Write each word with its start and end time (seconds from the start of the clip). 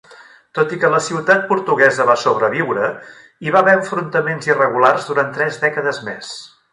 Tot 0.59 0.71
i 0.75 0.77
que 0.83 0.89
la 0.93 1.01
ciutat 1.07 1.43
portuguesa 1.49 2.07
va 2.11 2.15
sobreviure, 2.21 2.87
hi 3.45 3.53
va 3.57 3.61
haver 3.65 3.75
enfrontaments 3.81 4.49
irregulars 4.53 5.09
durant 5.11 5.31
tres 5.37 5.61
dècades 5.67 6.01
més. 6.09 6.33